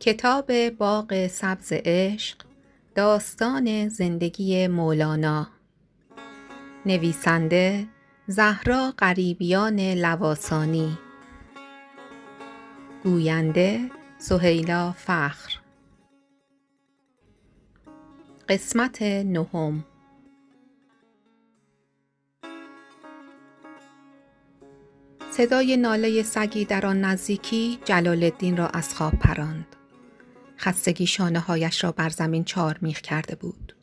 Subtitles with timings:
[0.00, 2.36] کتاب باغ سبز عشق
[2.94, 5.48] داستان زندگی مولانا.
[6.86, 7.86] نویسنده
[8.26, 10.98] زهرا غریبیان لواسانی.
[13.04, 15.60] گوینده سهیلا فخر.
[18.48, 19.84] قسمت نهم.
[25.30, 29.76] صدای ناله سگی در آن نزدیکی جلال الدین را از خواب پراند.
[30.58, 33.76] خستگی شانه هایش را بر زمین چار میخ کرده بود.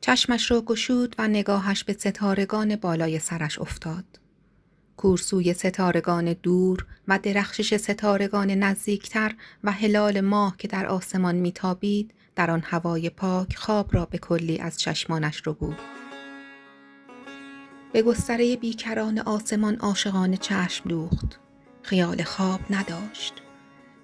[0.00, 4.04] چشمش را گشود و نگاهش به ستارگان بالای سرش افتاد.
[4.96, 12.50] کورسوی ستارگان دور و درخشش ستارگان نزدیکتر و هلال ماه که در آسمان میتابید در
[12.50, 15.78] آن هوای پاک خواب را به کلی از چشمانش رو بود.
[17.92, 21.38] به گستره بیکران آسمان عاشقانه چشم دوخت.
[21.82, 23.41] خیال خواب نداشت.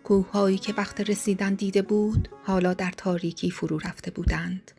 [0.09, 4.71] کوههایی که وقت رسیدن دیده بود حالا در تاریکی فرو رفته بودند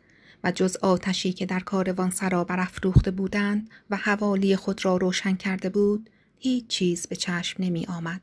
[0.44, 5.68] و جز آتشی که در کاروان سرا برافروخته بودند و حوالی خود را روشن کرده
[5.68, 8.20] بود هیچ چیز به چشم نمی آمد.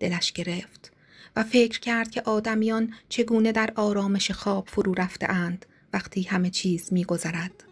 [0.00, 0.92] دلش گرفت
[1.36, 6.92] و فکر کرد که آدمیان چگونه در آرامش خواب فرو رفته اند وقتی همه چیز
[6.92, 7.71] می گذرد.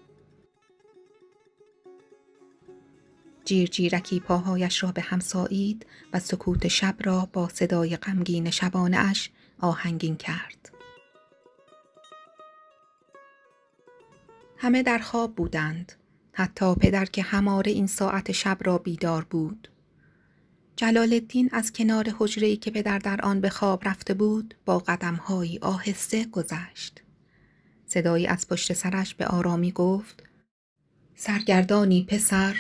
[3.50, 9.30] جیرجیرکی پاهایش را به هم سایید و سکوت شب را با صدای غمگین شبانه اش
[9.60, 10.70] آهنگین کرد.
[14.56, 15.92] همه در خواب بودند.
[16.32, 19.68] حتی پدر که هماره این ساعت شب را بیدار بود.
[20.76, 25.58] جلال الدین از کنار حجره‌ای که پدر در آن به خواب رفته بود با قدمهایی
[25.58, 27.02] آهسته گذشت.
[27.86, 30.22] صدایی از پشت سرش به آرامی گفت
[31.14, 32.56] سرگردانی پسر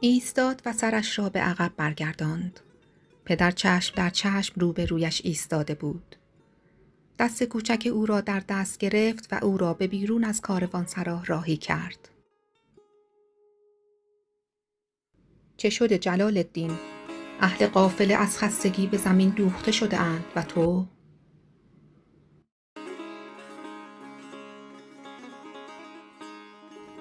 [0.00, 2.60] ایستاد و سرش را به عقب برگرداند.
[3.24, 6.16] پدر چشم در چشم روبرویش ایستاده بود.
[7.18, 11.56] دست کوچک او را در دست گرفت و او را به بیرون از کاروانسرا راهی
[11.56, 12.08] کرد.
[15.56, 16.78] چه شده جلال الدین؟
[17.40, 20.86] اهل قافله از خستگی به زمین دوخته شده اند و تو؟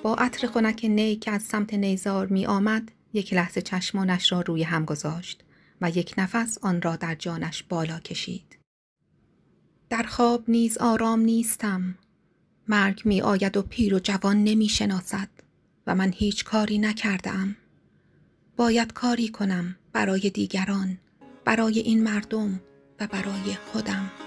[0.03, 4.63] با عطر خنک نی که از سمت نیزار می آمد یک لحظه چشمانش را روی
[4.63, 5.43] هم گذاشت
[5.81, 8.57] و یک نفس آن را در جانش بالا کشید.
[9.89, 11.95] در خواب نیز آرام نیستم.
[12.67, 15.29] مرگ می آید و پیر و جوان نمی شناسد
[15.87, 17.55] و من هیچ کاری نکردم.
[18.57, 20.97] باید کاری کنم برای دیگران،
[21.45, 22.61] برای این مردم
[22.99, 24.22] و برای خودم.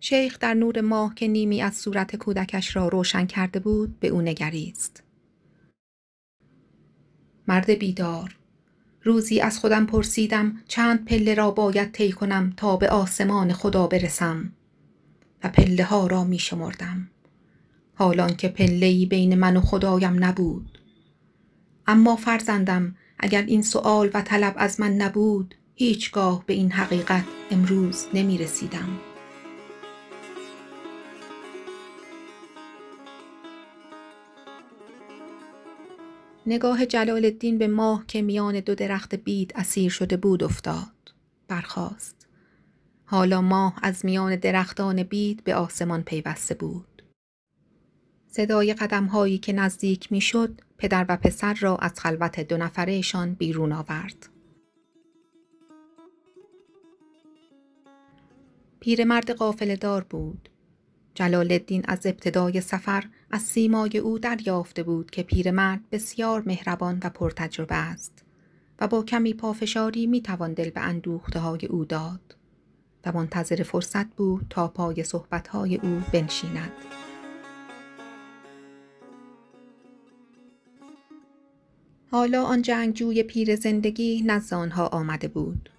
[0.00, 4.20] شیخ در نور ماه که نیمی از صورت کودکش را روشن کرده بود به او
[4.20, 5.02] نگریست.
[7.48, 8.36] مرد بیدار
[9.02, 14.52] روزی از خودم پرسیدم چند پله را باید طی کنم تا به آسمان خدا برسم
[15.44, 17.10] و پله ها را می شمردم.
[17.94, 20.78] حالان که پله بین من و خدایم نبود.
[21.86, 28.06] اما فرزندم اگر این سؤال و طلب از من نبود هیچگاه به این حقیقت امروز
[28.14, 29.09] نمی رسیدم.
[36.52, 41.14] نگاه جلال الدین به ماه که میان دو درخت بید اسیر شده بود افتاد.
[41.48, 42.26] برخاست.
[43.04, 47.02] حالا ماه از میان درختان بید به آسمان پیوسته بود.
[48.26, 53.72] صدای قدم هایی که نزدیک می‌شد پدر و پسر را از خلوت دو نفرهشان بیرون
[53.72, 54.28] آورد.
[58.80, 60.48] پیرمرد قافل دار بود.
[61.14, 67.10] جلال الدین از ابتدای سفر از سیمای او دریافته بود که پیرمرد بسیار مهربان و
[67.10, 68.24] پرتجربه است
[68.80, 72.36] و با کمی پافشاری می توان دل به اندوخته های او داد
[73.06, 76.72] و منتظر فرصت بود تا پای صحبت های او بنشیند.
[82.10, 85.70] حالا آن جنگجوی پیر زندگی نزد آنها آمده بود.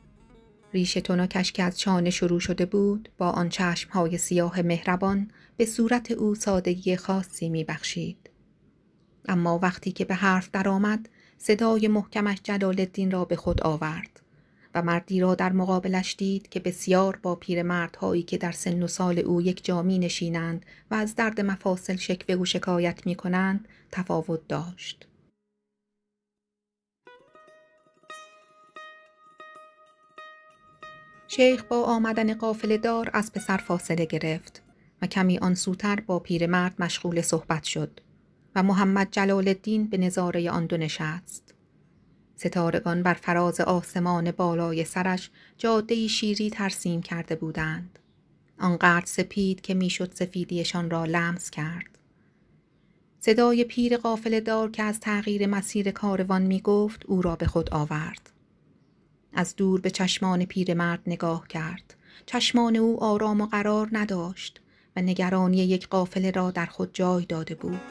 [0.74, 6.12] ریش تنکش که از چانه شروع شده بود با آن چشمهای سیاه مهربان به صورت
[6.12, 8.30] او سادگی خاصی می بخشید.
[9.28, 14.22] اما وقتی که به حرف درآمد صدای محکمش جلال الدین را به خود آورد
[14.76, 19.20] و مردی را در مقابلش دید که بسیار با پیرمردهایی که در سن و سال
[19.20, 25.08] او یک جامی نشینند و از درد مفاصل شکوه و شکایت می کنند تفاوت داشت.
[31.36, 34.62] شیخ با آمدن قافل دار از پسر فاصله گرفت
[35.02, 38.00] و کمی آن سوتر با پیرمرد مشغول صحبت شد
[38.56, 41.54] و محمد جلال الدین به نظاره آن دو نشست.
[42.36, 48.00] ستارگان بر فراز آسمان بالای سرش جاده شیری ترسیم کرده بودند.
[48.60, 51.98] آنقدر سپید که می‌شد سفیدیشان را لمس کرد.
[53.20, 57.70] صدای پیر قافل دار که از تغییر مسیر کاروان می گفت او را به خود
[57.70, 58.32] آورد.
[59.34, 61.94] از دور به چشمان پیرمرد نگاه کرد.
[62.26, 64.62] چشمان او آرام و قرار نداشت
[64.96, 67.82] و نگرانی یک قافله را در خود جای داده بود.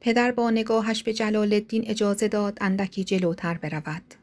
[0.00, 4.14] پدر با نگاهش به جلال الدین اجازه داد اندکی جلوتر برود.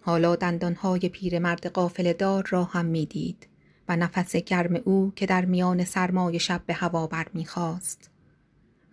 [0.00, 3.48] حالا دندانهای پیرمرد قافل دار را هم می‌دید
[3.88, 8.10] و نفس گرم او که در میان سرمای شب به هوا بر می‌خواست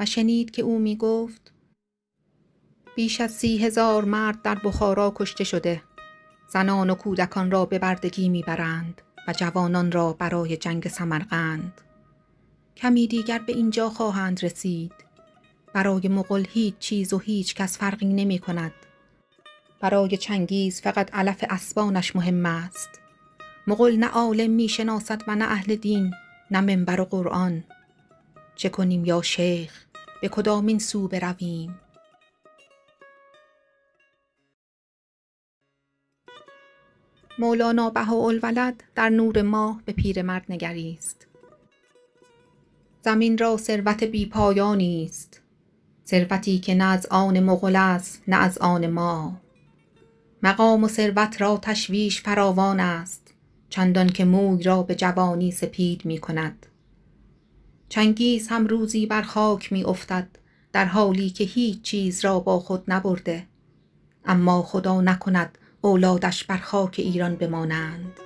[0.02, 1.52] و شنید که او می گفت
[2.96, 5.82] بیش از سی هزار مرد در بخارا کشته شده.
[6.48, 11.82] زنان و کودکان را به بردگی می‌برند و جوانان را برای جنگ سمرقند.
[12.78, 14.94] کمی دیگر به اینجا خواهند رسید.
[15.74, 18.74] برای مغل هیچ چیز و هیچ کس فرقی نمی کند
[19.80, 22.90] برای چنگیز فقط علف اسبانش مهم است.
[23.68, 26.14] مغل نه عالم می شناسد و نه اهل دین
[26.52, 27.64] نه منبر و قرآن.
[28.56, 29.91] چه کنیم یا شیخ؟
[30.22, 31.80] به کدامین سو برویم؟
[37.40, 41.28] مولانا بهاءالولد در نور ماه به پیرمرد نگریست.
[43.02, 45.42] زمین را ثروت بی پایانی است.
[46.06, 49.42] ثروتی که نه از آن مغل است نه از آن ما.
[50.44, 53.34] مقام و ثروت را تشویش فراوان است.
[53.70, 56.66] چندان که موی را به جوانی سپید می کند.
[57.92, 60.28] چنگیز هم روزی بر خاک می افتد
[60.74, 63.48] در حالی که هیچ چیز را با خود نبرده.
[64.26, 68.20] اما خدا نکند اولادش بر خاک ایران بمانند.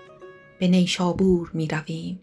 [0.60, 2.20] به نیشابور می رویم